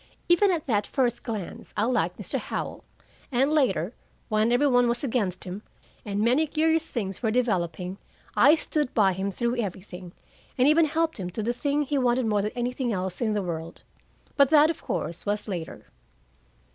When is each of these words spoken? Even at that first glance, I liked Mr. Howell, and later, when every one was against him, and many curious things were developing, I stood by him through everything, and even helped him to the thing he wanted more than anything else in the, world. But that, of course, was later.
Even 0.29 0.49
at 0.49 0.65
that 0.65 0.87
first 0.87 1.21
glance, 1.21 1.75
I 1.77 1.85
liked 1.85 2.17
Mr. 2.17 2.39
Howell, 2.39 2.83
and 3.31 3.51
later, 3.51 3.93
when 4.29 4.51
every 4.51 4.65
one 4.65 4.87
was 4.87 5.03
against 5.03 5.43
him, 5.43 5.61
and 6.03 6.21
many 6.21 6.47
curious 6.47 6.89
things 6.89 7.21
were 7.21 7.29
developing, 7.29 7.99
I 8.35 8.55
stood 8.55 8.95
by 8.95 9.13
him 9.13 9.29
through 9.29 9.57
everything, 9.59 10.13
and 10.57 10.67
even 10.67 10.85
helped 10.85 11.19
him 11.19 11.29
to 11.29 11.43
the 11.43 11.53
thing 11.53 11.83
he 11.83 11.99
wanted 11.99 12.25
more 12.25 12.41
than 12.41 12.49
anything 12.55 12.91
else 12.91 13.21
in 13.21 13.33
the, 13.33 13.43
world. 13.43 13.83
But 14.35 14.49
that, 14.49 14.71
of 14.71 14.81
course, 14.81 15.27
was 15.27 15.47
later. 15.47 15.85